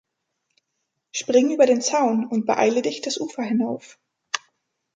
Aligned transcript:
Spring 1.13 1.51
über 1.53 1.67
den 1.67 1.79
Zaun 1.79 2.25
und 2.25 2.47
beeile 2.47 2.81
dich 2.81 3.01
das 3.01 3.19
Ufer 3.19 3.43
hinauf. 3.43 3.99